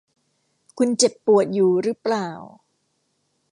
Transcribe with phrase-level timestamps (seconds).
[0.77, 2.27] คุณเจ็บปวดอยู่รึเปล่า?